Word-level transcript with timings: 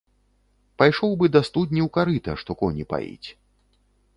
Пайшоў 0.81 1.11
бы 1.19 1.29
да 1.35 1.41
студні 1.49 1.81
ў 1.87 1.91
карыта, 1.99 2.31
што 2.45 2.51
коні 2.63 2.83
паіць. 2.95 3.27